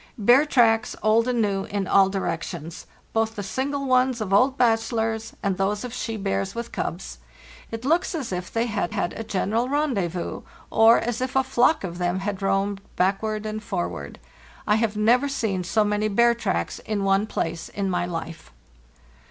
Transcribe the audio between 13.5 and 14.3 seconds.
for ward.